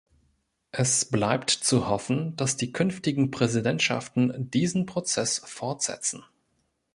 Es 0.71 1.05
bleibt 1.05 1.51
zu 1.51 1.87
hoffen, 1.87 2.35
dass 2.35 2.57
die 2.57 2.71
künftigen 2.73 3.29
Präsidentschaften 3.29 4.49
diesen 4.49 4.87
Prozess 4.87 5.37
fortsetzen. 5.45 6.23